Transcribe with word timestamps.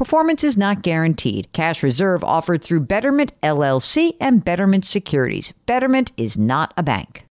Performance 0.00 0.42
is 0.44 0.56
not 0.56 0.80
guaranteed. 0.80 1.52
Cash 1.52 1.82
reserve 1.82 2.24
offered 2.24 2.64
through 2.64 2.80
Betterment 2.80 3.38
LLC 3.42 4.16
and 4.18 4.42
Betterment 4.42 4.86
Securities. 4.86 5.52
Betterment 5.66 6.10
is 6.16 6.38
not 6.38 6.72
a 6.78 6.82
bank. 6.82 7.26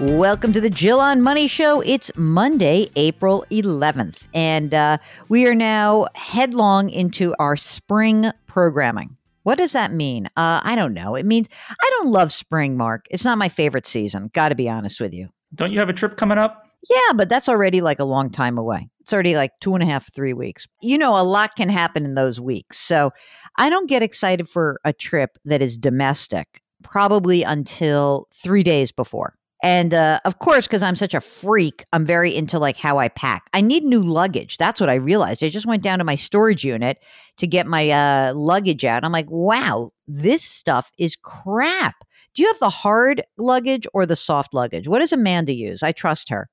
Welcome 0.00 0.54
to 0.54 0.60
the 0.62 0.70
Jill 0.70 1.00
on 1.00 1.20
Money 1.20 1.48
Show. 1.48 1.82
It's 1.82 2.10
Monday, 2.16 2.88
April 2.96 3.44
11th, 3.50 4.26
and 4.32 4.72
uh, 4.72 4.96
we 5.28 5.46
are 5.46 5.54
now 5.54 6.06
headlong 6.14 6.88
into 6.88 7.34
our 7.38 7.58
spring 7.58 8.30
programming. 8.46 9.18
What 9.42 9.58
does 9.58 9.72
that 9.72 9.92
mean? 9.92 10.28
Uh, 10.28 10.62
I 10.64 10.76
don't 10.76 10.94
know. 10.94 11.14
It 11.14 11.26
means 11.26 11.46
I 11.68 11.90
don't 11.90 12.08
love 12.08 12.32
spring, 12.32 12.78
Mark. 12.78 13.06
It's 13.10 13.22
not 13.22 13.36
my 13.36 13.50
favorite 13.50 13.86
season. 13.86 14.30
Got 14.32 14.48
to 14.48 14.54
be 14.54 14.66
honest 14.66 14.98
with 14.98 15.12
you. 15.12 15.28
Don't 15.54 15.72
you 15.72 15.78
have 15.78 15.90
a 15.90 15.92
trip 15.92 16.16
coming 16.16 16.38
up? 16.38 16.65
Yeah, 16.88 17.12
but 17.14 17.28
that's 17.28 17.48
already 17.48 17.80
like 17.80 17.98
a 17.98 18.04
long 18.04 18.30
time 18.30 18.58
away. 18.58 18.88
It's 19.00 19.12
already 19.12 19.36
like 19.36 19.52
two 19.60 19.74
and 19.74 19.82
a 19.82 19.86
half, 19.86 20.12
three 20.12 20.32
weeks. 20.32 20.66
You 20.82 20.98
know, 20.98 21.16
a 21.16 21.22
lot 21.22 21.56
can 21.56 21.68
happen 21.68 22.04
in 22.04 22.14
those 22.14 22.40
weeks. 22.40 22.78
So 22.78 23.12
I 23.56 23.70
don't 23.70 23.88
get 23.88 24.02
excited 24.02 24.48
for 24.48 24.80
a 24.84 24.92
trip 24.92 25.38
that 25.44 25.62
is 25.62 25.78
domestic 25.78 26.60
probably 26.82 27.42
until 27.42 28.28
three 28.32 28.62
days 28.62 28.92
before. 28.92 29.34
And 29.62 29.94
uh, 29.94 30.20
of 30.24 30.38
course, 30.38 30.66
because 30.66 30.82
I'm 30.82 30.96
such 30.96 31.14
a 31.14 31.20
freak, 31.20 31.84
I'm 31.92 32.04
very 32.04 32.34
into 32.34 32.58
like 32.58 32.76
how 32.76 32.98
I 32.98 33.08
pack. 33.08 33.48
I 33.52 33.62
need 33.62 33.84
new 33.84 34.02
luggage. 34.02 34.58
That's 34.58 34.80
what 34.80 34.90
I 34.90 34.94
realized. 34.94 35.42
I 35.42 35.48
just 35.48 35.66
went 35.66 35.82
down 35.82 35.98
to 35.98 36.04
my 36.04 36.14
storage 36.14 36.62
unit 36.62 36.98
to 37.38 37.46
get 37.46 37.66
my 37.66 37.90
uh, 37.90 38.34
luggage 38.34 38.84
out. 38.84 39.04
I'm 39.04 39.12
like, 39.12 39.30
wow, 39.30 39.92
this 40.06 40.42
stuff 40.42 40.92
is 40.98 41.16
crap. 41.16 41.96
Do 42.34 42.42
you 42.42 42.48
have 42.48 42.60
the 42.60 42.68
hard 42.68 43.22
luggage 43.38 43.86
or 43.94 44.04
the 44.04 44.14
soft 44.14 44.52
luggage? 44.52 44.88
What 44.88 44.98
does 44.98 45.12
Amanda 45.12 45.54
use? 45.54 45.82
I 45.82 45.92
trust 45.92 46.28
her. 46.28 46.50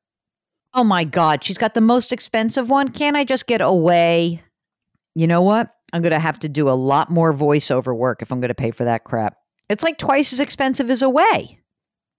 Oh 0.73 0.83
my 0.83 1.03
God, 1.03 1.43
she's 1.43 1.57
got 1.57 1.75
the 1.75 1.81
most 1.81 2.11
expensive 2.11 2.69
one. 2.69 2.89
Can't 2.89 3.15
I 3.15 3.23
just 3.23 3.45
get 3.45 3.61
away? 3.61 4.41
You 5.13 5.27
know 5.27 5.41
what? 5.41 5.69
I'm 5.93 6.01
going 6.01 6.13
to 6.13 6.19
have 6.19 6.39
to 6.39 6.49
do 6.49 6.67
a 6.67 6.71
lot 6.71 7.11
more 7.11 7.31
voiceover 7.31 7.95
work 7.95 8.23
if 8.23 8.31
I'm 8.31 8.39
going 8.39 8.49
to 8.49 8.55
pay 8.55 8.71
for 8.71 8.83
that 8.85 9.03
crap. 9.03 9.35
It's 9.69 9.83
like 9.83 9.99
twice 9.99 10.33
as 10.33 10.39
expensive 10.39 10.89
as 10.89 11.03
away. 11.03 11.59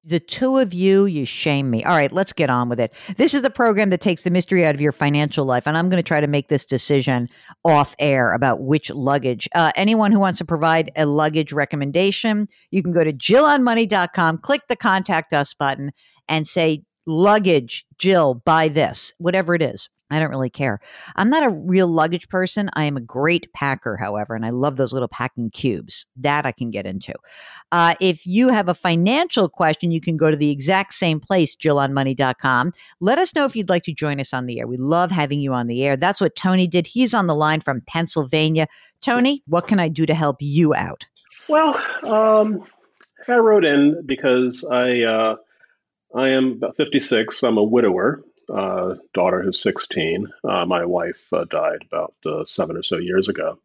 The 0.07 0.21
two 0.21 0.59
of 0.59 0.75
you, 0.75 1.07
you 1.07 1.25
shame 1.25 1.71
me. 1.71 1.83
All 1.83 1.97
right, 1.97 2.13
let's 2.13 2.33
get 2.33 2.51
on 2.51 2.69
with 2.69 2.79
it. 2.79 2.93
This 3.17 3.33
is 3.33 3.43
the 3.43 3.51
program 3.51 3.91
that 3.91 4.03
takes 4.03 4.23
the 4.23 4.31
mystery 4.31 4.65
out 4.65 4.75
of 4.75 4.81
your 4.81 4.93
financial 4.93 5.47
life, 5.47 5.67
and 5.67 5.79
I'm 5.79 5.89
going 5.89 6.03
to 6.03 6.07
try 6.07 6.21
to 6.21 6.27
make 6.27 6.49
this 6.49 6.67
decision 6.67 7.29
off 7.65 7.97
air 7.99 8.35
about 8.35 8.61
which 8.61 8.91
luggage. 8.91 9.49
Uh, 9.55 9.73
anyone 9.77 10.13
who 10.13 10.21
wants 10.21 10.39
to 10.39 10.45
provide 10.45 10.93
a 10.95 11.07
luggage 11.07 11.55
recommendation, 11.55 12.47
you 12.71 12.83
can 12.83 12.93
go 12.93 13.03
to 13.03 13.15
jillonmoney.com, 13.15 14.39
click 14.39 14.61
the 14.69 14.77
contact 14.77 15.33
us 15.33 15.55
button, 15.55 15.91
and 16.29 16.47
say, 16.47 16.83
luggage, 17.07 17.87
Jill, 17.99 18.35
buy 18.45 18.69
this, 18.69 19.13
whatever 19.19 19.55
it 19.55 19.63
is. 19.63 19.89
I 20.11 20.21
don't 20.21 20.31
really 20.31 20.51
care. 20.51 20.81
I'm 21.17 21.31
not 21.31 21.43
a 21.43 21.49
real 21.49 21.89
luggage 21.89 22.29
person. 22.29 22.71
I 22.75 22.85
am 22.85 22.97
a 22.97 23.01
great 23.01 23.53
packer, 23.53 23.97
however, 23.97 24.35
and 24.35 24.45
I 24.45 24.51
love 24.51 24.77
those 24.77 24.93
little 24.93 25.09
packing 25.09 25.51
cubes. 25.51 26.07
That 26.17 26.45
I 26.45 26.53
can 26.53 26.71
get 26.71 26.87
into. 26.87 27.15
Uh, 27.73 27.95
if 28.01 28.27
you 28.27 28.49
have 28.49 28.69
a 28.69 28.75
financial 28.75 29.49
question, 29.49 29.91
you 29.91 30.01
can 30.01 30.17
go 30.17 30.31
to 30.31 30.37
the 30.37 30.51
exact 30.51 30.95
same 30.95 31.21
place, 31.21 31.57
jillonmoney.com. 31.57 32.73
Let 33.01 33.19
us 33.19 33.35
know 33.35 33.45
if 33.45 33.57
you'd 33.57 33.71
like 33.71 33.83
to 33.85 33.95
join 33.95 34.21
us 34.21 34.35
on 34.35 34.47
the 34.47 34.61
air. 34.61 34.67
We 34.67 34.77
love 34.77 35.11
having 35.11 35.41
you 35.41 35.53
on 35.53 35.67
the 35.67 35.83
air. 35.83 35.97
That's 35.97 36.21
what 36.21 36.37
Tony 36.37 36.69
did. 36.69 36.87
He's 36.87 37.15
on 37.15 37.27
the 37.27 37.35
line 37.35 37.61
from 37.61 37.81
Pennsylvania. 37.81 38.69
Tony, 39.01 39.43
what 39.47 39.67
can 39.67 39.81
I 39.81 39.89
do 39.89 40.05
to 40.07 40.15
help 40.15 40.37
you 40.41 40.75
out? 40.75 41.07
Well, 41.49 41.83
um, 42.05 42.65
I 43.27 43.37
wrote 43.37 43.65
in 43.65 44.03
because 44.07 44.65
I. 44.71 45.01
Uh, 45.03 45.37
I 46.15 46.31
am 46.31 46.53
about 46.53 46.77
56. 46.77 47.43
I'm 47.43 47.59
a 47.59 47.63
widower, 47.63 48.23
uh, 48.49 48.95
daughter 49.15 49.43
who's 49.43 49.61
16. 49.61 50.29
Uh, 50.45 50.65
my 50.65 50.85
wife 50.85 51.21
uh, 51.33 51.45
died 51.45 51.85
about 51.87 52.15
uh, 52.25 52.45
seven 52.45 52.77
or 52.77 52.83
so 52.83 52.99
years 52.99 53.29
ago. 53.29 53.59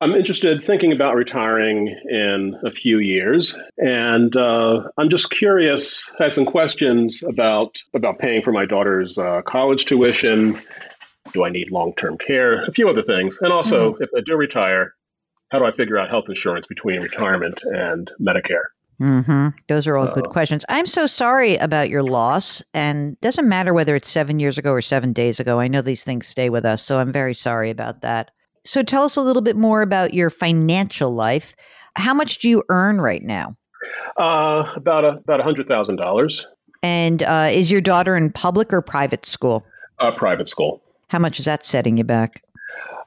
I'm 0.00 0.12
interested 0.12 0.62
thinking 0.64 0.92
about 0.92 1.14
retiring 1.14 1.88
in 1.88 2.58
a 2.64 2.70
few 2.70 2.98
years, 2.98 3.56
and 3.78 4.36
uh, 4.36 4.88
I'm 4.98 5.08
just 5.08 5.30
curious. 5.30 6.06
I 6.20 6.24
had 6.24 6.34
some 6.34 6.44
questions 6.44 7.22
about 7.22 7.78
about 7.94 8.18
paying 8.18 8.42
for 8.42 8.52
my 8.52 8.66
daughter's 8.66 9.16
uh, 9.16 9.40
college 9.46 9.86
tuition. 9.86 10.60
Do 11.32 11.44
I 11.44 11.48
need 11.48 11.70
long 11.70 11.94
term 11.94 12.18
care? 12.18 12.62
A 12.64 12.72
few 12.72 12.90
other 12.90 13.02
things, 13.02 13.38
and 13.40 13.52
also 13.52 13.92
mm-hmm. 13.92 14.02
if 14.02 14.10
I 14.14 14.20
do 14.20 14.36
retire, 14.36 14.94
how 15.48 15.60
do 15.60 15.64
I 15.64 15.72
figure 15.72 15.96
out 15.96 16.10
health 16.10 16.26
insurance 16.28 16.66
between 16.66 17.00
retirement 17.00 17.62
and 17.62 18.10
Medicare? 18.20 18.66
Mm-hmm. 19.00 19.48
Those 19.68 19.86
are 19.86 19.96
all 19.96 20.06
so. 20.06 20.14
good 20.14 20.30
questions. 20.30 20.64
I'm 20.68 20.86
so 20.86 21.06
sorry 21.06 21.56
about 21.56 21.90
your 21.90 22.02
loss, 22.02 22.62
and 22.72 23.20
doesn't 23.20 23.48
matter 23.48 23.74
whether 23.74 23.94
it's 23.94 24.10
seven 24.10 24.40
years 24.40 24.56
ago 24.56 24.72
or 24.72 24.80
seven 24.80 25.12
days 25.12 25.38
ago. 25.38 25.60
I 25.60 25.68
know 25.68 25.82
these 25.82 26.04
things 26.04 26.26
stay 26.26 26.48
with 26.48 26.64
us, 26.64 26.82
so 26.82 26.98
I'm 26.98 27.12
very 27.12 27.34
sorry 27.34 27.70
about 27.70 28.00
that. 28.02 28.30
So 28.64 28.82
tell 28.82 29.04
us 29.04 29.16
a 29.16 29.22
little 29.22 29.42
bit 29.42 29.56
more 29.56 29.82
about 29.82 30.14
your 30.14 30.30
financial 30.30 31.14
life. 31.14 31.54
How 31.94 32.14
much 32.14 32.38
do 32.38 32.48
you 32.48 32.62
earn 32.68 33.00
right 33.00 33.22
now? 33.22 33.56
Uh, 34.16 34.72
about 34.74 35.04
a, 35.04 35.08
about 35.08 35.40
a 35.40 35.42
hundred 35.42 35.68
thousand 35.68 35.96
dollars. 35.96 36.46
And 36.82 37.22
uh, 37.22 37.48
is 37.50 37.70
your 37.70 37.80
daughter 37.80 38.16
in 38.16 38.32
public 38.32 38.72
or 38.72 38.80
private 38.80 39.26
school? 39.26 39.64
Uh, 39.98 40.10
private 40.12 40.48
school. 40.48 40.82
How 41.08 41.18
much 41.18 41.38
is 41.38 41.44
that 41.44 41.64
setting 41.64 41.96
you 41.96 42.04
back? 42.04 42.42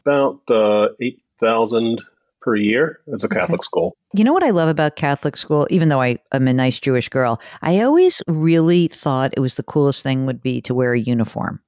About 0.05 0.39
uh, 0.49 0.89
eight 1.01 1.21
thousand 1.39 2.01
per 2.49 2.55
year 2.55 2.99
as 3.13 3.23
a 3.23 3.29
Catholic 3.29 3.63
school. 3.63 3.95
You 4.13 4.23
know 4.23 4.33
what 4.33 4.43
I 4.43 4.49
love 4.49 4.69
about 4.69 4.95
Catholic 4.95 5.37
school, 5.37 5.67
even 5.69 5.89
though 5.89 6.01
I 6.01 6.17
am 6.33 6.47
a 6.47 6.53
nice 6.53 6.79
Jewish 6.79 7.07
girl, 7.07 7.39
I 7.61 7.81
always 7.81 8.23
really 8.27 8.87
thought 8.87 9.35
it 9.37 9.39
was 9.39 9.53
the 9.53 9.63
coolest 9.63 10.01
thing 10.01 10.25
would 10.25 10.41
be 10.41 10.59
to 10.61 10.73
wear 10.73 10.93
a 10.93 10.99
uniform 10.99 11.61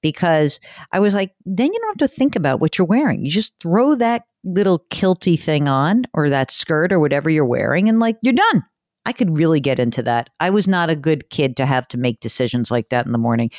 because 0.00 0.60
I 0.92 1.00
was 1.00 1.12
like, 1.12 1.32
then 1.44 1.72
you 1.72 1.80
don't 1.80 2.00
have 2.00 2.08
to 2.08 2.14
think 2.14 2.36
about 2.36 2.60
what 2.60 2.78
you're 2.78 2.86
wearing. 2.86 3.24
You 3.24 3.32
just 3.32 3.52
throw 3.60 3.96
that 3.96 4.26
little 4.44 4.84
kilty 4.90 5.38
thing 5.38 5.66
on 5.66 6.04
or 6.14 6.30
that 6.30 6.52
skirt 6.52 6.92
or 6.92 7.00
whatever 7.00 7.28
you're 7.28 7.44
wearing 7.44 7.88
and 7.88 7.98
like 7.98 8.16
you're 8.22 8.32
done. 8.32 8.62
I 9.08 9.12
could 9.12 9.38
really 9.38 9.58
get 9.58 9.78
into 9.78 10.02
that. 10.02 10.28
I 10.38 10.50
was 10.50 10.68
not 10.68 10.90
a 10.90 10.94
good 10.94 11.30
kid 11.30 11.56
to 11.56 11.64
have 11.64 11.88
to 11.88 11.96
make 11.96 12.20
decisions 12.20 12.70
like 12.70 12.90
that 12.90 13.06
in 13.06 13.12
the 13.12 13.18
morning. 13.18 13.50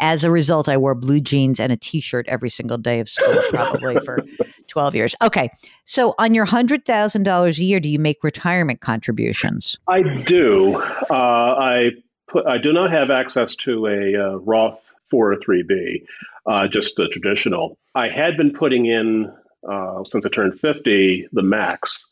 As 0.00 0.24
a 0.24 0.32
result, 0.32 0.68
I 0.68 0.76
wore 0.76 0.96
blue 0.96 1.20
jeans 1.20 1.60
and 1.60 1.70
a 1.70 1.76
t 1.76 2.00
shirt 2.00 2.26
every 2.26 2.50
single 2.50 2.76
day 2.76 2.98
of 2.98 3.08
school, 3.08 3.40
probably 3.50 4.00
for 4.00 4.24
12 4.66 4.96
years. 4.96 5.14
Okay. 5.22 5.48
So, 5.84 6.16
on 6.18 6.34
your 6.34 6.44
$100,000 6.44 7.58
a 7.58 7.62
year, 7.62 7.78
do 7.78 7.88
you 7.88 8.00
make 8.00 8.24
retirement 8.24 8.80
contributions? 8.80 9.78
I 9.86 10.02
do. 10.02 10.74
Uh, 10.74 11.54
I, 11.56 11.90
put, 12.26 12.44
I 12.44 12.58
do 12.58 12.72
not 12.72 12.90
have 12.90 13.08
access 13.12 13.54
to 13.56 13.86
a 13.86 14.16
uh, 14.16 14.36
Roth 14.38 14.82
403B, 15.12 16.04
uh, 16.46 16.66
just 16.66 16.96
the 16.96 17.06
traditional. 17.06 17.78
I 17.94 18.08
had 18.08 18.36
been 18.36 18.52
putting 18.52 18.86
in, 18.86 19.32
uh, 19.70 20.02
since 20.02 20.26
I 20.26 20.30
turned 20.30 20.58
50, 20.58 21.28
the 21.30 21.42
max 21.42 22.04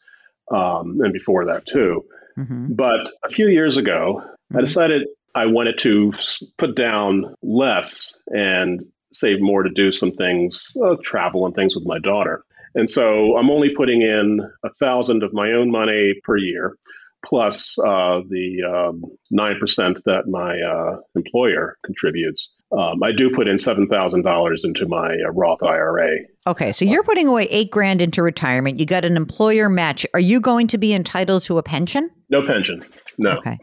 um, 0.52 1.00
and 1.00 1.12
before 1.12 1.44
that 1.46 1.66
too. 1.66 2.04
Mm-hmm. 2.38 2.74
But 2.74 3.10
a 3.24 3.28
few 3.28 3.48
years 3.48 3.76
ago, 3.76 4.22
mm-hmm. 4.22 4.58
I 4.58 4.60
decided 4.60 5.06
I 5.34 5.46
wanted 5.46 5.78
to 5.78 6.12
put 6.58 6.76
down 6.76 7.34
less 7.42 8.16
and 8.28 8.86
save 9.12 9.40
more 9.40 9.62
to 9.62 9.70
do 9.70 9.92
some 9.92 10.12
things, 10.12 10.76
uh, 10.84 10.96
travel 11.02 11.46
and 11.46 11.54
things 11.54 11.74
with 11.74 11.86
my 11.86 11.98
daughter. 11.98 12.44
And 12.74 12.90
so 12.90 13.36
I'm 13.36 13.50
only 13.50 13.70
putting 13.70 14.02
in 14.02 14.40
a 14.64 14.70
thousand 14.74 15.22
of 15.22 15.32
my 15.32 15.52
own 15.52 15.70
money 15.70 16.14
per 16.24 16.36
year, 16.36 16.76
plus 17.24 17.76
uh, 17.78 18.20
the 18.28 18.62
um, 18.68 19.02
nine 19.30 19.58
percent 19.58 20.02
that 20.04 20.28
my 20.28 20.60
uh, 20.60 20.98
employer 21.14 21.78
contributes. 21.84 22.54
Um, 22.72 23.02
I 23.02 23.12
do 23.12 23.30
put 23.30 23.48
in 23.48 23.58
seven 23.58 23.88
thousand 23.88 24.22
dollars 24.22 24.64
into 24.64 24.86
my 24.86 25.14
uh, 25.14 25.30
Roth 25.32 25.62
IRA. 25.62 26.18
Okay, 26.46 26.72
so 26.72 26.84
you're 26.84 27.02
putting 27.02 27.28
away 27.28 27.44
eight 27.50 27.70
grand 27.70 28.02
into 28.02 28.22
retirement. 28.22 28.78
You 28.78 28.86
got 28.86 29.04
an 29.04 29.16
employer 29.16 29.68
match. 29.68 30.06
Are 30.14 30.20
you 30.20 30.40
going 30.40 30.66
to 30.68 30.78
be 30.78 30.92
entitled 30.92 31.42
to 31.44 31.58
a 31.58 31.62
pension? 31.62 32.10
No 32.30 32.46
pension. 32.46 32.84
No. 33.18 33.32
Okay. 33.32 33.58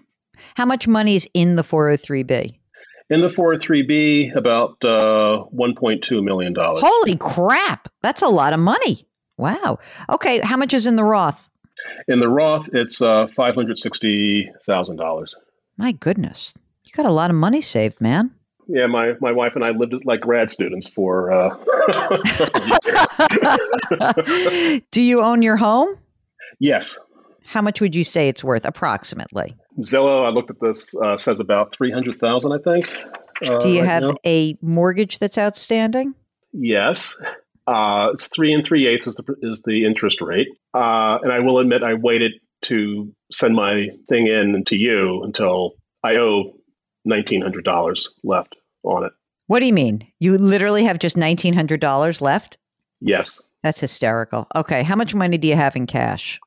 How 0.55 0.65
much 0.65 0.87
money 0.87 1.15
is 1.15 1.27
in 1.33 1.55
the 1.55 1.61
403b? 1.61 2.57
In 3.09 3.21
the 3.21 3.27
403b, 3.27 4.35
about 4.35 4.77
uh, 4.83 5.43
$1.2 5.53 6.23
million. 6.23 6.53
Holy 6.57 7.17
crap. 7.17 7.89
That's 8.01 8.21
a 8.21 8.27
lot 8.27 8.53
of 8.53 8.59
money. 8.59 9.05
Wow. 9.37 9.79
Okay. 10.09 10.39
How 10.39 10.57
much 10.57 10.73
is 10.73 10.87
in 10.87 10.95
the 10.95 11.03
Roth? 11.03 11.49
In 12.07 12.19
the 12.19 12.30
Roth, 12.30 12.69
it's 12.74 13.01
uh, 13.01 13.28
$560,000. 13.28 15.28
My 15.78 15.92
goodness. 15.94 16.54
You 16.83 16.92
got 16.94 17.06
a 17.06 17.12
lot 17.12 17.30
of 17.30 17.36
money 17.36 17.62
saved, 17.62 18.01
man. 18.01 18.31
Yeah, 18.68 18.88
my, 18.88 19.13
my 19.19 19.31
wife 19.31 19.54
and 19.56 19.63
I 19.66 19.72
lived 19.72 19.94
like 20.06 20.22
grad 20.22 20.50
students 20.50 20.88
for 20.88 21.31
uh, 21.31 21.56
Do 24.92 25.01
you 25.01 25.22
own 25.22 25.42
your 25.42 25.57
home? 25.57 25.98
Yes. 26.60 26.98
How 27.45 27.62
much 27.62 27.81
would 27.81 27.95
you 27.95 28.04
say 28.04 28.30
it's 28.30 28.44
worth 28.44 28.66
approximately? 28.66 29.56
Zillow, 29.80 30.25
I 30.25 30.30
looked 30.30 30.51
at 30.51 30.60
this, 30.62 30.94
uh, 30.95 31.18
says 31.18 31.39
about 31.39 31.75
300000 31.75 32.51
I 32.51 32.57
think. 32.60 32.89
Uh, 33.44 33.60
Do 33.60 33.69
you 33.69 33.81
right 33.81 33.89
have 33.89 34.04
now. 34.04 34.16
a 34.25 34.57
mortgage 34.62 35.19
that's 35.19 35.38
outstanding? 35.38 36.13
Yes. 36.54 37.16
Uh, 37.67 38.09
it's 38.13 38.27
three 38.27 38.53
and 38.53 38.65
three 38.65 38.87
eighths 38.87 39.07
is 39.07 39.15
the, 39.15 39.35
is 39.41 39.61
the 39.63 39.85
interest 39.85 40.21
rate. 40.21 40.47
Uh, 40.73 41.19
and 41.21 41.31
I 41.31 41.39
will 41.39 41.59
admit, 41.59 41.83
I 41.83 41.93
waited 41.93 42.33
to 42.63 43.13
send 43.31 43.55
my 43.55 43.89
thing 44.09 44.27
in 44.27 44.63
to 44.65 44.75
you 44.75 45.23
until 45.23 45.73
I 46.03 46.15
owe 46.15 46.53
$1,900 47.07 48.07
left 48.23 48.55
on 48.83 49.05
it. 49.05 49.13
What 49.47 49.59
do 49.59 49.65
you 49.65 49.73
mean? 49.73 50.07
You 50.19 50.37
literally 50.37 50.83
have 50.83 50.99
just 50.99 51.17
$1,900 51.17 52.21
left? 52.21 52.57
Yes. 52.99 53.41
That's 53.63 53.79
hysterical. 53.79 54.47
Okay. 54.55 54.83
How 54.83 54.95
much 54.95 55.13
money 55.13 55.37
do 55.37 55.47
you 55.47 55.55
have 55.55 55.75
in 55.75 55.87
cash? 55.87 56.39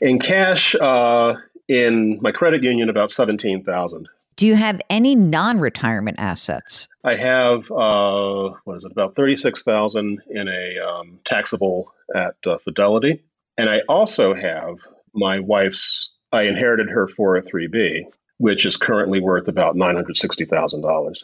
In 0.00 0.18
cash, 0.18 0.74
uh, 0.74 1.34
in 1.68 2.18
my 2.22 2.32
credit 2.32 2.62
union 2.62 2.88
about 2.88 3.10
17,000. 3.10 4.08
Do 4.36 4.46
you 4.46 4.54
have 4.54 4.80
any 4.90 5.14
non-retirement 5.14 6.18
assets? 6.20 6.88
I 7.04 7.16
have 7.16 7.70
uh, 7.70 8.50
what 8.64 8.76
is 8.76 8.84
it 8.84 8.92
about 8.92 9.16
36,000 9.16 10.20
in 10.28 10.48
a 10.48 10.78
um, 10.78 11.18
taxable 11.24 11.90
at 12.14 12.34
uh, 12.46 12.58
Fidelity, 12.58 13.24
and 13.56 13.70
I 13.70 13.80
also 13.88 14.34
have 14.34 14.76
my 15.14 15.40
wife's. 15.40 16.10
I 16.32 16.42
inherited 16.42 16.90
her 16.90 17.06
403b, 17.06 18.02
which 18.38 18.66
is 18.66 18.76
currently 18.76 19.20
worth 19.20 19.46
about 19.48 19.76
$960,000. 19.76 21.14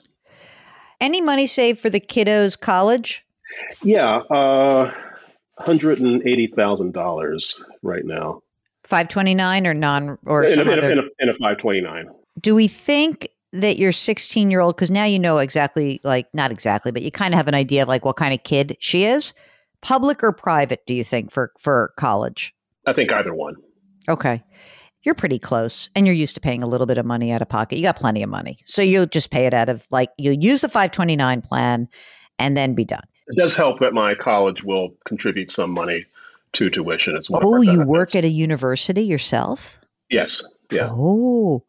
Any 1.00 1.20
money 1.20 1.46
saved 1.46 1.80
for 1.80 1.90
the 1.90 2.00
kiddos' 2.00 2.58
college? 2.58 3.26
Yeah, 3.82 4.18
uh, 4.30 4.94
$180,000 5.60 7.62
right 7.82 8.04
now. 8.04 8.42
529 8.84 9.66
or 9.66 9.74
non 9.74 10.18
or 10.24 10.44
in, 10.44 10.58
a, 10.58 10.62
other... 10.62 10.90
in, 10.90 10.98
a, 10.98 11.02
in 11.18 11.28
a 11.28 11.34
529. 11.34 12.08
Do 12.40 12.54
we 12.54 12.68
think 12.68 13.28
that 13.52 13.78
your 13.78 13.92
16 13.92 14.50
year 14.50 14.60
old, 14.60 14.76
because 14.76 14.90
now 14.90 15.04
you 15.04 15.18
know 15.18 15.38
exactly, 15.38 16.00
like, 16.04 16.26
not 16.32 16.50
exactly, 16.50 16.90
but 16.90 17.02
you 17.02 17.10
kind 17.10 17.34
of 17.34 17.38
have 17.38 17.48
an 17.48 17.54
idea 17.54 17.82
of 17.82 17.88
like 17.88 18.04
what 18.04 18.16
kind 18.16 18.32
of 18.32 18.42
kid 18.44 18.76
she 18.80 19.04
is, 19.04 19.34
public 19.82 20.22
or 20.22 20.32
private, 20.32 20.84
do 20.86 20.94
you 20.94 21.04
think, 21.04 21.30
for, 21.30 21.52
for 21.58 21.92
college? 21.98 22.54
I 22.86 22.92
think 22.92 23.12
either 23.12 23.34
one. 23.34 23.56
Okay. 24.08 24.42
You're 25.02 25.14
pretty 25.14 25.38
close 25.38 25.90
and 25.94 26.06
you're 26.06 26.14
used 26.14 26.34
to 26.34 26.40
paying 26.40 26.62
a 26.62 26.66
little 26.66 26.86
bit 26.86 26.96
of 26.96 27.04
money 27.04 27.32
out 27.32 27.42
of 27.42 27.48
pocket. 27.48 27.76
You 27.76 27.82
got 27.82 27.96
plenty 27.96 28.22
of 28.22 28.30
money. 28.30 28.58
So 28.64 28.82
you'll 28.82 29.06
just 29.06 29.30
pay 29.30 29.46
it 29.46 29.54
out 29.54 29.68
of 29.68 29.86
like, 29.90 30.10
you'll 30.16 30.34
use 30.34 30.60
the 30.60 30.68
529 30.68 31.42
plan 31.42 31.88
and 32.38 32.56
then 32.56 32.74
be 32.74 32.84
done. 32.84 33.02
It 33.26 33.36
does 33.36 33.56
help 33.56 33.80
that 33.80 33.92
my 33.92 34.14
college 34.14 34.62
will 34.62 34.90
contribute 35.04 35.50
some 35.50 35.70
money 35.70 36.06
to 36.54 36.70
tuition. 36.70 37.16
It's 37.16 37.28
one. 37.28 37.42
Oh, 37.44 37.62
you 37.62 37.82
work 37.82 38.14
at 38.14 38.24
a 38.24 38.28
university 38.28 39.02
yourself? 39.02 39.78
Yes. 40.10 40.42
Yeah. 40.70 40.88
Oh, 40.90 41.64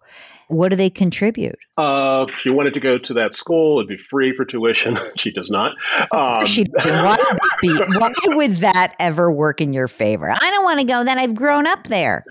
what 0.54 0.70
do 0.70 0.76
they 0.76 0.90
contribute? 0.90 1.58
Uh, 1.78 2.28
she 2.38 2.50
wanted 2.50 2.74
to 2.74 2.80
go 2.80 2.98
to 2.98 3.14
that 3.14 3.34
school; 3.34 3.80
it'd 3.80 3.90
be 3.90 3.98
free 3.98 4.36
for 4.36 4.46
tuition. 4.46 4.98
she 5.18 5.32
does 5.32 5.50
not. 5.50 5.76
Um, 6.12 6.46
she 6.46 6.66
doesn't. 6.66 7.04
Why 7.04 7.18
would, 7.18 7.40
be, 7.62 7.74
why 8.00 8.12
would 8.36 8.58
that 8.58 8.96
ever 9.00 9.32
work 9.32 9.62
in 9.62 9.74
your 9.74 9.88
favor? 9.88 10.32
I 10.32 10.50
don't 10.50 10.64
want 10.64 10.80
to 10.80 10.86
go. 10.86 11.04
Then 11.04 11.20
I've 11.20 11.36
grown 11.36 11.68
up 11.68 11.88
there. 11.88 12.24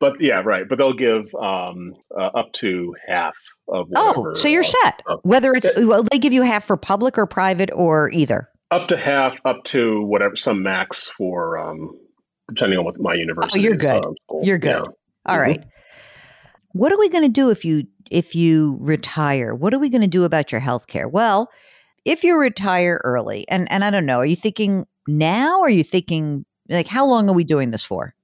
But 0.00 0.20
yeah, 0.20 0.42
right. 0.44 0.68
But 0.68 0.78
they'll 0.78 0.92
give 0.92 1.32
um, 1.34 1.94
uh, 2.18 2.26
up 2.26 2.52
to 2.54 2.94
half 3.06 3.36
of. 3.68 3.88
Oh, 3.94 4.06
whatever, 4.08 4.30
oh, 4.30 4.34
so 4.34 4.48
you're 4.48 4.62
uh, 4.62 4.72
set. 4.82 5.02
Whether 5.22 5.52
it's 5.52 5.68
well, 5.78 6.02
they 6.02 6.18
give 6.18 6.32
you 6.32 6.42
half 6.42 6.64
for 6.64 6.76
public 6.76 7.18
or 7.18 7.26
private 7.26 7.70
or 7.72 8.10
either 8.10 8.48
up 8.70 8.88
to 8.88 8.96
half, 8.96 9.38
up 9.44 9.64
to 9.64 10.02
whatever 10.02 10.36
some 10.36 10.62
max 10.62 11.08
for 11.08 11.58
um, 11.58 11.96
depending 12.48 12.78
on 12.78 12.84
what 12.84 12.98
my 13.00 13.14
university. 13.14 13.60
Oh, 13.60 13.62
you're 13.62 13.76
good. 13.76 14.04
Um, 14.04 14.14
you're 14.42 14.58
good. 14.58 14.70
Yeah. 14.70 14.80
All 15.26 15.38
mm-hmm. 15.38 15.40
right. 15.40 15.64
What 16.76 16.92
are 16.92 16.98
we 16.98 17.08
going 17.08 17.24
to 17.24 17.28
do 17.28 17.50
if 17.50 17.64
you 17.64 17.86
if 18.10 18.34
you 18.34 18.76
retire? 18.80 19.54
What 19.54 19.72
are 19.72 19.78
we 19.78 19.88
going 19.88 20.02
to 20.02 20.06
do 20.06 20.24
about 20.24 20.52
your 20.52 20.60
health 20.60 20.86
care? 20.86 21.08
Well, 21.08 21.50
if 22.04 22.22
you 22.22 22.38
retire 22.38 23.00
early, 23.02 23.48
and 23.48 23.70
and 23.72 23.82
I 23.82 23.90
don't 23.90 24.06
know, 24.06 24.18
are 24.18 24.26
you 24.26 24.36
thinking 24.36 24.86
now? 25.08 25.60
Or 25.60 25.66
are 25.66 25.70
you 25.70 25.82
thinking 25.82 26.44
like 26.68 26.86
how 26.86 27.06
long 27.06 27.28
are 27.28 27.34
we 27.34 27.44
doing 27.44 27.70
this 27.70 27.82
for? 27.82 28.14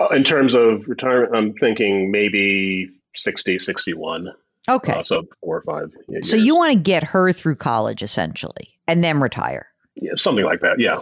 Uh, 0.00 0.08
in 0.08 0.24
terms 0.24 0.52
of 0.52 0.88
retirement, 0.88 1.36
I'm 1.36 1.52
thinking 1.54 2.10
maybe 2.10 2.90
60, 3.14 3.60
61. 3.60 4.28
Okay. 4.68 4.94
Uh, 4.94 5.02
so 5.02 5.22
four 5.40 5.58
or 5.58 5.62
five. 5.62 5.92
Years. 6.08 6.28
So 6.28 6.36
you 6.36 6.56
want 6.56 6.72
to 6.72 6.78
get 6.78 7.04
her 7.04 7.32
through 7.32 7.56
college 7.56 8.02
essentially 8.02 8.78
and 8.88 9.04
then 9.04 9.20
retire. 9.20 9.68
Yeah, 9.94 10.12
something 10.16 10.44
like 10.44 10.60
that. 10.60 10.80
Yeah. 10.80 11.00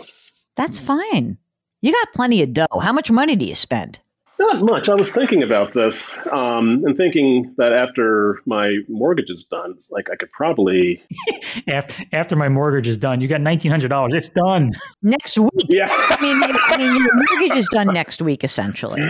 That's 0.56 0.80
fine. 0.80 1.38
You 1.80 1.92
got 1.92 2.12
plenty 2.12 2.42
of 2.42 2.52
dough. 2.52 2.78
How 2.82 2.92
much 2.92 3.10
money 3.10 3.36
do 3.36 3.46
you 3.46 3.54
spend? 3.54 4.00
Not 4.40 4.62
much. 4.62 4.88
I 4.88 4.94
was 4.94 5.12
thinking 5.12 5.42
about 5.42 5.74
this 5.74 6.10
um, 6.32 6.82
and 6.86 6.96
thinking 6.96 7.54
that 7.58 7.74
after 7.74 8.40
my 8.46 8.78
mortgage 8.88 9.28
is 9.28 9.44
done, 9.44 9.74
like 9.90 10.06
I 10.10 10.16
could 10.16 10.32
probably 10.32 11.02
after, 11.68 12.04
after 12.14 12.36
my 12.36 12.48
mortgage 12.48 12.88
is 12.88 12.96
done, 12.96 13.20
you 13.20 13.28
got 13.28 13.42
nineteen 13.42 13.70
hundred 13.70 13.88
dollars. 13.88 14.14
It's 14.14 14.30
done 14.30 14.70
next 15.02 15.38
week. 15.38 15.50
Yeah, 15.68 15.88
I 15.90 16.22
mean, 16.22 16.40
I 16.42 16.76
mean, 16.78 16.96
your 16.96 17.14
mortgage 17.14 17.58
is 17.58 17.68
done 17.70 17.88
next 17.88 18.22
week, 18.22 18.42
essentially. 18.42 19.02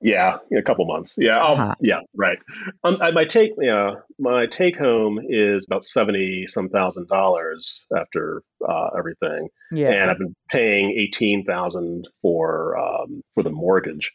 Yeah, 0.00 0.38
in 0.52 0.58
a 0.58 0.62
couple 0.62 0.86
months. 0.86 1.14
Yeah, 1.18 1.42
uh-huh. 1.42 1.74
yeah, 1.80 1.98
right. 2.14 2.38
Um, 2.84 2.98
my 3.12 3.24
take, 3.24 3.54
yeah, 3.60 3.94
my 4.20 4.46
take 4.46 4.76
home 4.76 5.18
is 5.28 5.66
about 5.68 5.84
seventy 5.84 6.46
some 6.46 6.68
thousand 6.68 7.08
dollars 7.08 7.84
after 7.96 8.44
uh, 8.68 8.90
everything. 8.96 9.48
Yeah, 9.72 9.90
and 9.90 10.12
I've 10.12 10.18
been 10.18 10.36
paying 10.48 10.92
eighteen 10.92 11.44
thousand 11.44 12.06
for 12.22 12.78
um, 12.78 13.22
for 13.34 13.42
the 13.42 13.50
mortgage. 13.50 14.12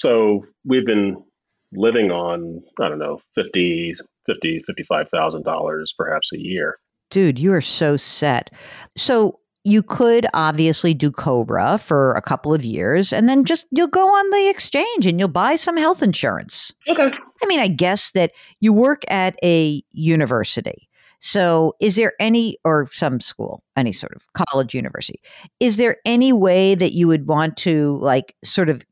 So 0.00 0.46
we've 0.64 0.86
been 0.86 1.22
living 1.72 2.10
on, 2.10 2.62
I 2.80 2.88
don't 2.88 2.98
know, 2.98 3.20
50, 3.34 3.94
50, 4.26 4.62
$55,000 4.68 5.84
perhaps 5.96 6.32
a 6.32 6.38
year. 6.38 6.78
Dude, 7.10 7.38
you 7.38 7.52
are 7.52 7.60
so 7.60 7.96
set. 7.96 8.50
So 8.96 9.38
you 9.64 9.82
could 9.82 10.26
obviously 10.32 10.94
do 10.94 11.10
Cobra 11.10 11.76
for 11.76 12.12
a 12.14 12.22
couple 12.22 12.54
of 12.54 12.64
years 12.64 13.12
and 13.12 13.28
then 13.28 13.44
just 13.44 13.66
you'll 13.70 13.88
go 13.88 14.06
on 14.06 14.30
the 14.30 14.48
exchange 14.48 15.04
and 15.04 15.18
you'll 15.18 15.28
buy 15.28 15.56
some 15.56 15.76
health 15.76 16.02
insurance. 16.02 16.72
Okay. 16.88 17.10
I 17.42 17.46
mean, 17.46 17.60
I 17.60 17.68
guess 17.68 18.12
that 18.12 18.32
you 18.60 18.72
work 18.72 19.02
at 19.08 19.36
a 19.44 19.82
university. 19.92 20.88
So, 21.22 21.74
is 21.80 21.96
there 21.96 22.14
any, 22.18 22.56
or 22.64 22.88
some 22.90 23.20
school, 23.20 23.62
any 23.76 23.92
sort 23.92 24.14
of 24.16 24.26
college, 24.32 24.74
university, 24.74 25.20
is 25.60 25.76
there 25.76 25.98
any 26.06 26.32
way 26.32 26.74
that 26.74 26.92
you 26.92 27.06
would 27.08 27.26
want 27.26 27.58
to, 27.58 27.98
like, 27.98 28.34
sort 28.42 28.70
of 28.70 28.82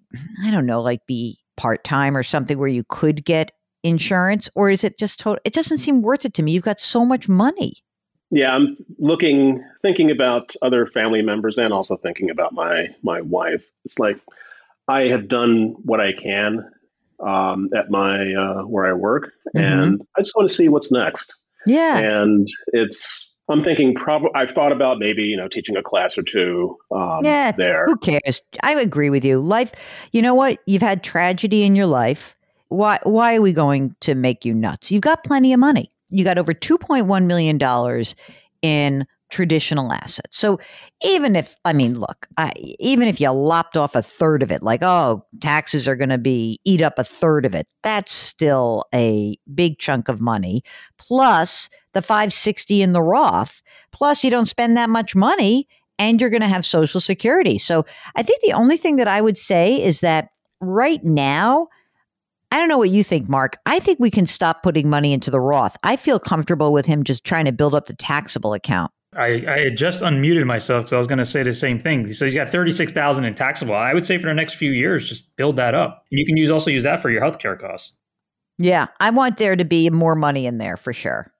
I 0.44 0.50
don't 0.50 0.66
know, 0.66 0.80
like 0.82 1.06
be 1.06 1.38
part 1.56 1.84
time 1.84 2.16
or 2.16 2.22
something 2.22 2.58
where 2.58 2.68
you 2.68 2.84
could 2.88 3.24
get 3.24 3.52
insurance, 3.82 4.48
or 4.54 4.70
is 4.70 4.84
it 4.84 4.98
just 4.98 5.20
total? 5.20 5.40
It 5.44 5.52
doesn't 5.52 5.78
seem 5.78 6.02
worth 6.02 6.24
it 6.24 6.34
to 6.34 6.42
me. 6.42 6.52
You've 6.52 6.64
got 6.64 6.80
so 6.80 7.04
much 7.04 7.28
money. 7.28 7.74
Yeah, 8.30 8.54
I'm 8.54 8.76
looking, 8.98 9.64
thinking 9.80 10.10
about 10.10 10.54
other 10.60 10.86
family 10.86 11.22
members, 11.22 11.56
and 11.56 11.72
also 11.72 11.96
thinking 11.96 12.30
about 12.30 12.52
my 12.52 12.88
my 13.02 13.20
wife. 13.20 13.64
It's 13.84 13.98
like 13.98 14.20
I 14.86 15.02
have 15.02 15.28
done 15.28 15.74
what 15.82 16.00
I 16.00 16.12
can 16.12 16.70
um, 17.24 17.70
at 17.74 17.90
my 17.90 18.32
uh, 18.34 18.62
where 18.62 18.86
I 18.86 18.92
work, 18.92 19.32
mm-hmm. 19.54 19.58
and 19.58 20.02
I 20.16 20.20
just 20.20 20.34
want 20.36 20.48
to 20.48 20.54
see 20.54 20.68
what's 20.68 20.92
next. 20.92 21.34
Yeah, 21.66 21.98
and 21.98 22.46
it's 22.68 23.27
I'm 23.48 23.64
thinking 23.64 23.94
probably 23.94 24.30
I've 24.34 24.50
thought 24.50 24.72
about 24.72 24.98
maybe 24.98 25.22
you 25.22 25.36
know 25.36 25.48
teaching 25.48 25.76
a 25.76 25.82
class 25.82 26.18
or 26.18 26.22
two. 26.22 26.76
Um, 26.90 27.24
Yeah, 27.24 27.52
there. 27.52 27.86
Who 27.86 27.96
cares? 27.96 28.42
I 28.62 28.72
agree 28.74 29.10
with 29.10 29.24
you. 29.24 29.38
Life, 29.38 29.72
you 30.12 30.22
know 30.22 30.34
what? 30.34 30.58
You've 30.66 30.82
had 30.82 31.02
tragedy 31.02 31.64
in 31.64 31.74
your 31.74 31.86
life. 31.86 32.36
Why 32.68 32.98
why 33.04 33.36
are 33.36 33.42
we 33.42 33.52
going 33.52 33.94
to 34.00 34.14
make 34.14 34.44
you 34.44 34.54
nuts? 34.54 34.90
You've 34.90 35.02
got 35.02 35.24
plenty 35.24 35.52
of 35.52 35.60
money. 35.60 35.90
You 36.10 36.24
got 36.24 36.38
over 36.38 36.54
2.1 36.54 37.26
million 37.26 37.58
dollars 37.58 38.14
in 38.62 39.06
traditional 39.30 39.92
assets. 39.92 40.38
So 40.38 40.58
even 41.02 41.36
if 41.36 41.56
I 41.64 41.72
mean, 41.72 41.98
look, 41.98 42.26
I, 42.36 42.52
even 42.78 43.08
if 43.08 43.20
you 43.20 43.30
lopped 43.30 43.76
off 43.76 43.94
a 43.94 44.02
third 44.02 44.42
of 44.42 44.50
it, 44.50 44.62
like 44.62 44.82
oh, 44.82 45.24
taxes 45.40 45.86
are 45.86 45.96
going 45.96 46.08
to 46.10 46.18
be 46.18 46.60
eat 46.64 46.82
up 46.82 46.98
a 46.98 47.04
third 47.04 47.44
of 47.44 47.54
it, 47.54 47.66
that's 47.82 48.12
still 48.12 48.84
a 48.94 49.36
big 49.54 49.78
chunk 49.78 50.08
of 50.08 50.20
money. 50.20 50.62
Plus 50.98 51.68
the 51.98 52.02
560 52.02 52.80
in 52.80 52.92
the 52.92 53.02
Roth. 53.02 53.60
Plus 53.90 54.22
you 54.22 54.30
don't 54.30 54.46
spend 54.46 54.76
that 54.76 54.88
much 54.88 55.16
money 55.16 55.66
and 55.98 56.20
you're 56.20 56.30
going 56.30 56.42
to 56.42 56.48
have 56.48 56.64
social 56.64 57.00
security. 57.00 57.58
So 57.58 57.84
I 58.14 58.22
think 58.22 58.40
the 58.40 58.52
only 58.52 58.76
thing 58.76 58.96
that 58.96 59.08
I 59.08 59.20
would 59.20 59.36
say 59.36 59.82
is 59.82 60.00
that 60.00 60.28
right 60.60 61.02
now 61.02 61.66
I 62.50 62.58
don't 62.58 62.68
know 62.68 62.78
what 62.78 62.90
you 62.90 63.04
think, 63.04 63.28
Mark. 63.28 63.58
I 63.66 63.78
think 63.78 63.98
we 64.00 64.10
can 64.10 64.26
stop 64.26 64.62
putting 64.62 64.88
money 64.88 65.12
into 65.12 65.30
the 65.30 65.40
Roth. 65.40 65.76
I 65.82 65.96
feel 65.96 66.18
comfortable 66.18 66.72
with 66.72 66.86
him 66.86 67.04
just 67.04 67.24
trying 67.24 67.44
to 67.44 67.52
build 67.52 67.74
up 67.74 67.86
the 67.86 67.94
taxable 67.94 68.54
account. 68.54 68.90
I, 69.14 69.42
I 69.46 69.58
had 69.64 69.76
just 69.76 70.02
unmuted 70.02 70.46
myself 70.46 70.84
because 70.84 70.92
I 70.92 70.98
was 70.98 71.06
going 71.06 71.18
to 71.18 71.26
say 71.26 71.42
the 71.42 71.52
same 71.52 71.78
thing. 71.78 72.10
So 72.12 72.24
he's 72.24 72.34
got 72.34 72.48
thirty 72.48 72.72
six 72.72 72.92
thousand 72.92 73.24
in 73.24 73.34
taxable. 73.34 73.74
I 73.74 73.92
would 73.92 74.06
say 74.06 74.16
for 74.16 74.28
the 74.28 74.34
next 74.34 74.54
few 74.54 74.70
years, 74.70 75.08
just 75.08 75.34
build 75.36 75.56
that 75.56 75.74
up. 75.74 76.04
You 76.10 76.24
can 76.24 76.36
use 76.36 76.50
also 76.50 76.70
use 76.70 76.84
that 76.84 77.00
for 77.00 77.10
your 77.10 77.20
healthcare 77.20 77.58
costs. 77.58 77.94
Yeah, 78.58 78.88
I 79.00 79.10
want 79.10 79.36
there 79.36 79.56
to 79.56 79.64
be 79.64 79.88
more 79.90 80.14
money 80.14 80.46
in 80.46 80.58
there 80.58 80.76
for 80.76 80.92
sure. 80.92 81.30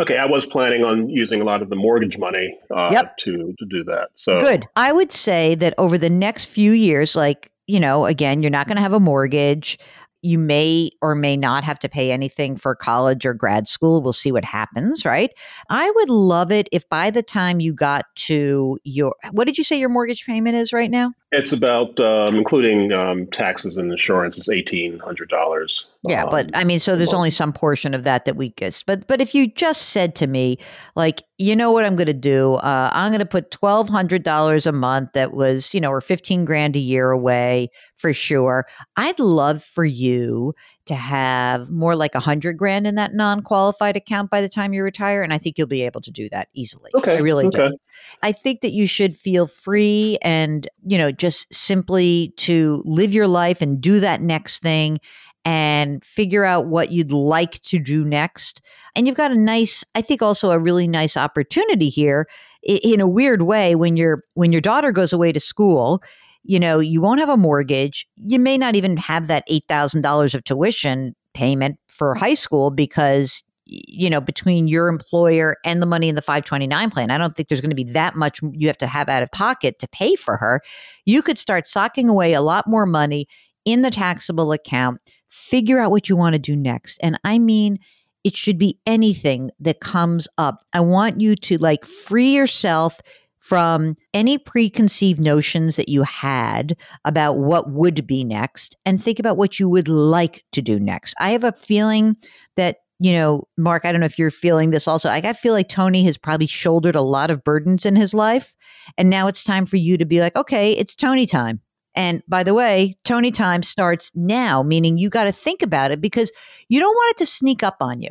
Okay, 0.00 0.16
I 0.16 0.26
was 0.26 0.44
planning 0.44 0.82
on 0.82 1.08
using 1.08 1.40
a 1.40 1.44
lot 1.44 1.62
of 1.62 1.70
the 1.70 1.76
mortgage 1.76 2.18
money 2.18 2.58
uh, 2.74 2.90
Yep. 2.92 3.16
to 3.18 3.54
to 3.58 3.66
do 3.66 3.84
that. 3.84 4.08
So 4.14 4.40
Good. 4.40 4.66
I 4.76 4.92
would 4.92 5.12
say 5.12 5.54
that 5.56 5.74
over 5.78 5.96
the 5.98 6.10
next 6.10 6.46
few 6.46 6.72
years, 6.72 7.14
like, 7.14 7.50
you 7.66 7.78
know, 7.78 8.04
again, 8.06 8.42
you're 8.42 8.50
not 8.50 8.66
going 8.66 8.76
to 8.76 8.82
have 8.82 8.92
a 8.92 9.00
mortgage. 9.00 9.78
You 10.22 10.38
may 10.38 10.90
or 11.02 11.14
may 11.14 11.36
not 11.36 11.64
have 11.64 11.78
to 11.80 11.88
pay 11.88 12.10
anything 12.10 12.56
for 12.56 12.74
college 12.74 13.26
or 13.26 13.34
grad 13.34 13.68
school. 13.68 14.02
We'll 14.02 14.14
see 14.14 14.32
what 14.32 14.44
happens, 14.44 15.04
right? 15.04 15.30
I 15.68 15.90
would 15.90 16.08
love 16.08 16.50
it 16.50 16.66
if 16.72 16.88
by 16.88 17.10
the 17.10 17.22
time 17.22 17.60
you 17.60 17.74
got 17.74 18.06
to 18.16 18.78
your, 18.84 19.14
what 19.32 19.44
did 19.44 19.58
you 19.58 19.64
say 19.64 19.78
your 19.78 19.90
mortgage 19.90 20.24
payment 20.24 20.56
is 20.56 20.72
right 20.72 20.90
now? 20.90 21.12
It's 21.36 21.52
about 21.52 21.98
um, 22.00 22.36
including 22.36 22.92
um, 22.92 23.26
taxes 23.28 23.76
and 23.76 23.90
insurance. 23.90 24.38
It's 24.38 24.48
eighteen 24.48 24.98
hundred 24.98 25.28
dollars. 25.28 25.86
Yeah, 26.06 26.26
but 26.26 26.50
I 26.54 26.64
mean, 26.64 26.80
so 26.80 26.96
there's 26.96 27.14
only 27.14 27.30
some 27.30 27.52
portion 27.52 27.94
of 27.94 28.04
that 28.04 28.24
that 28.26 28.36
we 28.36 28.50
get. 28.50 28.82
But 28.86 29.06
but 29.06 29.20
if 29.20 29.34
you 29.34 29.46
just 29.46 29.90
said 29.90 30.14
to 30.16 30.26
me, 30.26 30.58
like, 30.96 31.22
you 31.38 31.56
know 31.56 31.72
what 31.72 31.84
I'm 31.84 31.96
going 31.96 32.06
to 32.06 32.12
do? 32.12 32.54
Uh, 32.54 32.90
I'm 32.92 33.10
going 33.10 33.20
to 33.20 33.26
put 33.26 33.50
twelve 33.50 33.88
hundred 33.88 34.22
dollars 34.22 34.66
a 34.66 34.72
month. 34.72 35.12
That 35.14 35.32
was, 35.32 35.72
you 35.72 35.80
know, 35.80 35.90
or 35.90 36.00
fifteen 36.00 36.44
grand 36.44 36.76
a 36.76 36.80
year 36.80 37.10
away 37.10 37.70
for 37.96 38.12
sure. 38.12 38.66
I'd 38.96 39.18
love 39.18 39.62
for 39.62 39.84
you 39.84 40.54
to 40.86 40.94
have 40.94 41.70
more 41.70 41.96
like 41.96 42.14
a 42.14 42.20
hundred 42.20 42.58
grand 42.58 42.86
in 42.86 42.94
that 42.96 43.14
non-qualified 43.14 43.96
account 43.96 44.30
by 44.30 44.40
the 44.40 44.48
time 44.48 44.72
you 44.72 44.82
retire, 44.82 45.22
and 45.22 45.32
I 45.32 45.38
think 45.38 45.56
you'll 45.56 45.66
be 45.66 45.82
able 45.82 46.00
to 46.02 46.10
do 46.10 46.28
that 46.30 46.48
easily. 46.54 46.90
Okay, 46.94 47.16
I 47.16 47.18
really 47.18 47.46
okay. 47.46 47.68
do. 47.68 47.76
I 48.22 48.32
think 48.32 48.60
that 48.60 48.72
you 48.72 48.86
should 48.86 49.16
feel 49.16 49.46
free 49.46 50.18
and, 50.22 50.68
you 50.86 50.98
know, 50.98 51.10
just 51.10 51.52
simply 51.52 52.34
to 52.38 52.82
live 52.84 53.14
your 53.14 53.28
life 53.28 53.62
and 53.62 53.80
do 53.80 54.00
that 54.00 54.20
next 54.20 54.62
thing 54.62 54.98
and 55.44 56.02
figure 56.02 56.44
out 56.44 56.66
what 56.66 56.90
you'd 56.90 57.12
like 57.12 57.60
to 57.62 57.78
do 57.78 58.04
next. 58.04 58.62
And 58.96 59.06
you've 59.06 59.16
got 59.16 59.30
a 59.30 59.38
nice, 59.38 59.84
I 59.94 60.02
think 60.02 60.22
also 60.22 60.50
a 60.50 60.58
really 60.58 60.88
nice 60.88 61.16
opportunity 61.16 61.88
here 61.88 62.26
in 62.62 63.00
a 63.00 63.06
weird 63.06 63.42
way 63.42 63.74
when 63.74 63.96
your 63.96 64.24
when 64.34 64.52
your 64.52 64.62
daughter 64.62 64.90
goes 64.90 65.12
away 65.12 65.32
to 65.32 65.40
school, 65.40 66.02
you 66.44 66.60
know, 66.60 66.78
you 66.78 67.00
won't 67.00 67.20
have 67.20 67.28
a 67.28 67.36
mortgage. 67.36 68.06
You 68.16 68.38
may 68.38 68.58
not 68.58 68.76
even 68.76 68.96
have 68.98 69.28
that 69.28 69.48
$8,000 69.48 70.34
of 70.34 70.44
tuition 70.44 71.14
payment 71.32 71.78
for 71.88 72.14
high 72.14 72.34
school 72.34 72.70
because 72.70 73.42
you 73.66 74.10
know 74.10 74.20
between 74.20 74.68
your 74.68 74.88
employer 74.88 75.56
and 75.64 75.80
the 75.80 75.86
money 75.86 76.08
in 76.10 76.14
the 76.14 76.22
529 76.22 76.90
plan 76.90 77.10
i 77.10 77.16
don't 77.16 77.34
think 77.34 77.48
there's 77.48 77.62
going 77.62 77.70
to 77.70 77.74
be 77.74 77.90
that 77.92 78.14
much 78.14 78.40
you 78.52 78.66
have 78.66 78.76
to 78.76 78.86
have 78.86 79.08
out 79.08 79.22
of 79.22 79.30
pocket 79.32 79.78
to 79.78 79.88
pay 79.88 80.14
for 80.16 80.36
her. 80.36 80.60
You 81.06 81.22
could 81.22 81.38
start 81.38 81.66
socking 81.66 82.08
away 82.08 82.34
a 82.34 82.42
lot 82.42 82.66
more 82.66 82.86
money 82.86 83.26
in 83.64 83.82
the 83.82 83.90
taxable 83.90 84.52
account 84.52 85.00
figure 85.28 85.78
out 85.78 85.90
what 85.90 86.08
you 86.08 86.14
want 86.14 86.34
to 86.34 86.38
do 86.38 86.54
next. 86.54 86.98
And 87.02 87.18
i 87.24 87.38
mean 87.38 87.78
it 88.22 88.36
should 88.36 88.58
be 88.58 88.78
anything 88.86 89.50
that 89.60 89.80
comes 89.80 90.26
up. 90.38 90.64
I 90.72 90.80
want 90.80 91.20
you 91.20 91.36
to 91.36 91.58
like 91.58 91.84
free 91.84 92.34
yourself 92.34 93.00
from 93.44 93.94
any 94.14 94.38
preconceived 94.38 95.20
notions 95.20 95.76
that 95.76 95.90
you 95.90 96.02
had 96.02 96.74
about 97.04 97.36
what 97.36 97.70
would 97.70 98.06
be 98.06 98.24
next 98.24 98.74
and 98.86 99.04
think 99.04 99.18
about 99.18 99.36
what 99.36 99.60
you 99.60 99.68
would 99.68 99.86
like 99.86 100.42
to 100.50 100.62
do 100.62 100.80
next. 100.80 101.14
I 101.20 101.32
have 101.32 101.44
a 101.44 101.52
feeling 101.52 102.16
that, 102.56 102.78
you 103.00 103.12
know, 103.12 103.46
Mark, 103.58 103.84
I 103.84 103.92
don't 103.92 104.00
know 104.00 104.06
if 104.06 104.18
you're 104.18 104.30
feeling 104.30 104.70
this 104.70 104.88
also. 104.88 105.10
I 105.10 105.34
feel 105.34 105.52
like 105.52 105.68
Tony 105.68 106.04
has 106.04 106.16
probably 106.16 106.46
shouldered 106.46 106.96
a 106.96 107.02
lot 107.02 107.30
of 107.30 107.44
burdens 107.44 107.84
in 107.84 107.96
his 107.96 108.14
life. 108.14 108.54
And 108.96 109.10
now 109.10 109.26
it's 109.26 109.44
time 109.44 109.66
for 109.66 109.76
you 109.76 109.98
to 109.98 110.06
be 110.06 110.20
like, 110.20 110.34
okay, 110.36 110.72
it's 110.72 110.94
Tony 110.94 111.26
time. 111.26 111.60
And 111.94 112.22
by 112.26 112.44
the 112.44 112.54
way, 112.54 112.96
Tony 113.04 113.30
time 113.30 113.62
starts 113.62 114.10
now, 114.14 114.62
meaning 114.62 114.96
you 114.96 115.10
got 115.10 115.24
to 115.24 115.32
think 115.32 115.60
about 115.60 115.90
it 115.90 116.00
because 116.00 116.32
you 116.70 116.80
don't 116.80 116.94
want 116.94 117.10
it 117.10 117.18
to 117.18 117.26
sneak 117.26 117.62
up 117.62 117.76
on 117.82 118.00
you. 118.00 118.08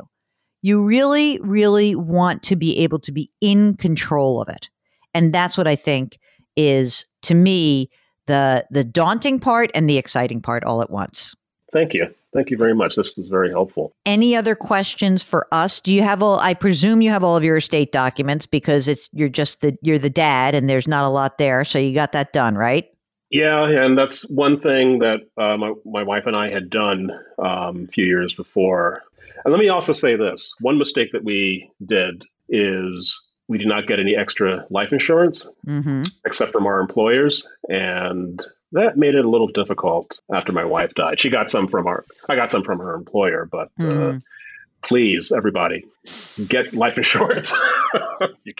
You 0.61 0.83
really, 0.83 1.39
really 1.41 1.95
want 1.95 2.43
to 2.43 2.55
be 2.55 2.77
able 2.83 2.99
to 2.99 3.11
be 3.11 3.31
in 3.41 3.77
control 3.77 4.39
of 4.39 4.47
it. 4.47 4.69
And 5.13 5.33
that's 5.33 5.57
what 5.57 5.67
I 5.67 5.75
think 5.75 6.19
is 6.55 7.07
to 7.23 7.35
me 7.35 7.89
the 8.27 8.65
the 8.71 8.83
daunting 8.83 9.39
part 9.39 9.71
and 9.73 9.89
the 9.89 9.97
exciting 9.97 10.41
part 10.41 10.63
all 10.63 10.81
at 10.81 10.89
once. 10.89 11.35
Thank 11.71 11.93
you. 11.93 12.13
Thank 12.33 12.49
you 12.49 12.57
very 12.57 12.73
much. 12.73 12.95
This 12.95 13.17
is 13.17 13.29
very 13.29 13.49
helpful. 13.49 13.93
Any 14.05 14.35
other 14.35 14.55
questions 14.55 15.21
for 15.21 15.47
us? 15.51 15.79
Do 15.79 15.93
you 15.93 16.01
have 16.01 16.23
all 16.23 16.39
I 16.39 16.53
presume 16.53 17.01
you 17.01 17.11
have 17.11 17.23
all 17.23 17.37
of 17.37 17.43
your 17.43 17.57
estate 17.57 17.91
documents 17.91 18.45
because 18.45 18.87
it's 18.87 19.09
you're 19.13 19.29
just 19.29 19.61
the 19.61 19.77
you're 19.81 19.99
the 19.99 20.09
dad 20.09 20.55
and 20.55 20.69
there's 20.69 20.87
not 20.87 21.05
a 21.05 21.09
lot 21.09 21.37
there, 21.37 21.63
so 21.63 21.77
you 21.77 21.93
got 21.93 22.11
that 22.13 22.33
done, 22.33 22.55
right? 22.55 22.85
Yeah, 23.29 23.67
and 23.67 23.97
that's 23.97 24.29
one 24.29 24.59
thing 24.59 24.99
that 24.99 25.21
uh, 25.37 25.57
my 25.57 25.73
my 25.85 26.03
wife 26.03 26.25
and 26.25 26.35
I 26.35 26.49
had 26.49 26.69
done 26.69 27.11
um, 27.39 27.87
a 27.89 27.91
few 27.91 28.05
years 28.05 28.33
before. 28.33 29.03
And 29.43 29.51
let 29.51 29.59
me 29.59 29.69
also 29.69 29.93
say 29.93 30.15
this: 30.15 30.53
one 30.59 30.77
mistake 30.77 31.11
that 31.13 31.23
we 31.23 31.69
did 31.85 32.23
is 32.49 33.19
we 33.47 33.57
did 33.57 33.67
not 33.67 33.87
get 33.87 33.99
any 33.99 34.15
extra 34.15 34.65
life 34.69 34.93
insurance 34.93 35.47
Mhm. 35.67 36.09
except 36.25 36.51
from 36.51 36.65
our 36.65 36.79
employers, 36.79 37.45
and 37.69 38.39
that 38.71 38.97
made 38.97 39.15
it 39.15 39.25
a 39.25 39.29
little 39.29 39.47
difficult 39.49 40.19
after 40.33 40.51
my 40.51 40.65
wife 40.65 40.93
died. 40.95 41.19
She 41.19 41.29
got 41.29 41.51
some 41.51 41.67
from 41.67 41.85
our, 41.87 42.03
I 42.29 42.35
got 42.35 42.49
some 42.49 42.63
from 42.63 42.79
her 42.79 42.95
employer, 42.95 43.47
but 43.51 43.69
uh, 43.79 43.83
Mhm. 43.83 44.21
please, 44.83 45.31
everybody, 45.31 45.85
get 46.47 46.73
life 46.73 46.97
insurance. 46.97 47.53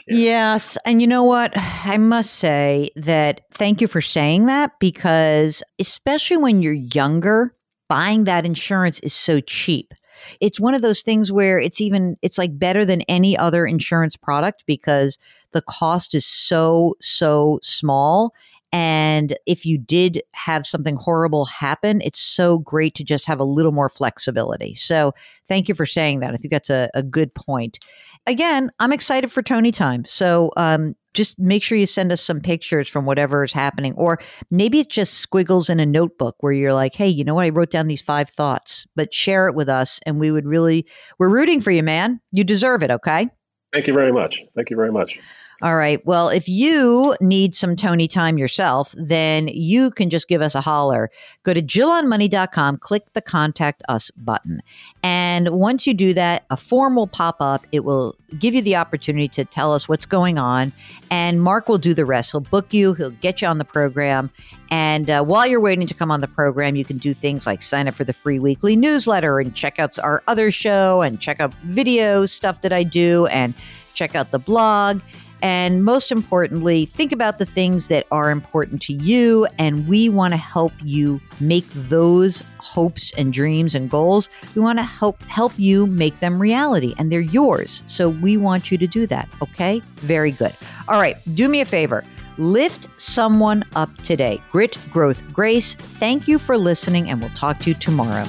Yes. 0.08 0.78
And 0.86 1.02
you 1.02 1.08
know 1.08 1.24
what? 1.24 1.52
I 1.56 1.98
must 1.98 2.36
say 2.36 2.90
that 2.96 3.42
thank 3.52 3.82
you 3.82 3.88
for 3.88 4.02
saying 4.02 4.46
that 4.46 4.72
because, 4.80 5.64
especially 5.80 6.38
when 6.38 6.62
you're 6.62 6.74
younger, 6.74 7.56
buying 7.90 8.24
that 8.26 8.46
insurance 8.46 9.00
is 9.02 9.14
so 9.14 9.40
cheap. 9.40 9.94
It's 10.40 10.60
one 10.60 10.74
of 10.74 10.82
those 10.82 11.02
things 11.02 11.32
where 11.32 11.60
it's 11.60 11.82
even, 11.82 12.18
it's 12.22 12.38
like 12.38 12.58
better 12.58 12.86
than 12.86 13.02
any 13.04 13.38
other 13.38 13.66
insurance 13.66 14.16
product 14.16 14.64
because 14.66 15.18
the 15.52 15.62
cost 15.62 16.16
is 16.16 16.26
so, 16.26 16.96
so 17.02 17.60
small. 17.62 18.34
And 18.72 19.38
if 19.46 19.66
you 19.66 19.78
did 19.78 20.24
have 20.32 20.66
something 20.66 20.96
horrible 20.96 21.46
happen, 21.46 22.02
it's 22.02 22.20
so 22.20 22.58
great 22.58 22.96
to 22.96 23.04
just 23.04 23.28
have 23.28 23.40
a 23.40 23.44
little 23.44 23.72
more 23.72 23.90
flexibility. 23.90 24.74
So 24.74 25.14
thank 25.48 25.70
you 25.70 25.76
for 25.76 25.86
saying 25.86 26.22
that. 26.22 26.34
I 26.34 26.38
think 26.38 26.52
that's 26.52 26.72
a, 26.72 26.90
a 26.96 27.04
good 27.04 27.34
point 27.36 27.80
again, 28.28 28.72
I'm 28.80 28.94
excited 28.94 29.32
for 29.32 29.42
Tony 29.42 29.72
time. 29.72 30.06
So 30.06 30.52
um, 30.58 30.96
just 31.14 31.40
make 31.40 31.64
sure 31.64 31.78
you 31.78 31.86
send 31.86 32.12
us 32.12 32.22
some 32.22 32.40
pictures 32.40 32.88
from 32.90 33.06
whatever 33.06 33.44
is 33.44 33.54
happening. 33.54 33.94
Or 33.96 34.20
maybe 34.52 34.80
it's 34.80 34.94
just 34.94 35.16
squiggles 35.16 35.70
in 35.70 35.80
a 35.80 35.86
notebook 35.86 36.36
where 36.40 36.54
you're 36.54 36.74
like, 36.74 36.96
hey, 36.96 37.08
you 37.08 37.24
know 37.24 37.36
what? 37.36 37.46
I 37.46 37.50
wrote 37.50 37.72
down 37.72 37.88
these 37.88 38.02
five 38.02 38.30
thoughts, 38.30 38.86
but 38.96 39.14
share 39.14 39.48
it 39.48 39.56
with 39.56 39.70
us. 39.70 40.00
And 40.06 40.20
we 40.20 40.32
would 40.32 40.46
really, 40.46 40.86
we're 41.20 41.30
rooting 41.30 41.62
for 41.62 41.72
you, 41.72 41.84
man. 41.84 42.20
You 42.32 42.44
deserve 42.44 42.84
it. 42.84 42.92
Okay. 42.92 43.30
Thank 43.72 43.88
you 43.88 43.94
very 43.94 44.12
much. 44.12 44.40
Thank 44.56 44.70
you 44.70 44.76
very 44.76 44.92
much. 44.92 45.18
All 45.64 45.78
right. 45.78 46.06
Well, 46.06 46.28
if 46.28 46.50
you 46.50 47.16
need 47.22 47.56
some 47.56 47.78
Tony 47.78 48.10
time 48.10 48.38
yourself, 48.38 48.94
then 48.98 49.48
you 49.48 49.92
can 49.92 50.10
just 50.10 50.28
give 50.28 50.42
us 50.42 50.56
a 50.56 50.62
holler. 50.62 51.10
Go 51.44 51.54
to 51.54 51.62
jillonmoney.com, 51.62 52.80
click 52.80 53.14
the 53.14 53.22
contact 53.22 53.82
us 53.88 54.12
button. 54.12 54.62
And 55.04 55.52
once 55.52 55.88
you 55.88 55.94
do 55.94 56.14
that, 56.16 56.44
a 56.50 56.58
form 56.58 56.98
will 56.98 57.08
pop 57.08 57.38
up. 57.40 57.66
It 57.72 57.86
will 57.86 58.18
give 58.38 58.54
you 58.54 58.62
the 58.62 58.76
opportunity 58.76 59.30
to 59.30 59.46
tell 59.46 59.74
us 59.74 59.88
what's 59.88 60.06
going 60.06 60.38
on. 60.38 60.74
And 61.10 61.42
Mark 61.42 61.70
will 61.70 61.78
do 61.78 61.94
the 61.94 62.04
rest. 62.04 62.32
He'll 62.32 62.42
book 62.42 62.74
you, 62.74 62.94
he'll 62.94 63.12
get 63.12 63.42
you 63.42 63.48
on 63.48 63.58
the 63.58 63.64
program. 63.64 64.32
And 64.70 65.10
uh, 65.10 65.24
while 65.24 65.48
you're 65.48 65.62
waiting 65.62 65.88
to 65.88 65.94
come 65.94 66.12
on 66.12 66.20
the 66.20 66.28
program, 66.28 66.76
you 66.76 66.84
can 66.84 66.98
do 66.98 67.14
things 67.14 67.48
like 67.48 67.62
sign 67.62 67.88
up 67.88 67.94
for 67.94 68.04
the 68.04 68.12
free 68.12 68.40
weekly 68.40 68.76
newsletter 68.76 69.40
and 69.40 69.56
check 69.56 69.80
out 69.80 69.98
our 70.00 70.24
other 70.28 70.52
show 70.52 71.02
and 71.02 71.22
check 71.22 71.40
out 71.40 71.54
video 71.64 72.26
stuff 72.26 72.64
that 72.64 72.74
I 72.74 72.84
do 72.84 73.28
and 73.28 73.54
check 73.94 74.14
out 74.14 74.32
the 74.32 74.40
blog. 74.40 75.00
And 75.44 75.84
most 75.84 76.12
importantly, 76.12 76.86
think 76.86 77.12
about 77.12 77.38
the 77.38 77.46
things 77.46 77.90
that 77.90 78.08
are 78.12 78.32
important 78.32 78.82
to 78.84 78.94
you. 78.94 79.46
And 79.60 79.88
we 79.88 80.08
want 80.10 80.34
to 80.34 80.38
help 80.38 80.72
you 80.82 81.20
make 81.40 81.70
those 81.74 82.42
hopes 82.58 83.12
and 83.18 83.34
dreams 83.34 83.76
and 83.76 83.90
goals. 83.90 84.30
We 84.56 84.62
want 84.62 84.80
to 84.80 84.84
help 84.84 85.22
help 85.24 85.52
you 85.60 85.86
make 85.86 86.20
them 86.20 86.42
reality 86.42 86.96
and 86.98 87.12
they're 87.12 87.20
yours. 87.20 87.84
So 87.88 88.10
we 88.10 88.38
want 88.38 88.72
you 88.72 88.78
to 88.78 88.88
do 88.88 89.06
that. 89.08 89.28
Okay. 89.42 89.82
Very 89.98 90.32
good. 90.32 90.54
All 90.88 91.00
right. 91.00 91.18
Do 91.36 91.50
me 91.50 91.60
a 91.60 91.66
favor. 91.66 92.06
Lift 92.38 92.88
someone 93.00 93.64
up 93.76 93.96
today. 93.98 94.42
Grit, 94.50 94.78
growth, 94.92 95.32
grace. 95.34 95.76
Thank 95.76 96.28
you 96.28 96.40
for 96.40 96.58
listening, 96.58 97.10
and 97.10 97.22
we'll 97.22 97.30
talk 97.32 97.60
to 97.60 97.70
you 97.70 97.76
tomorrow. 97.76 98.26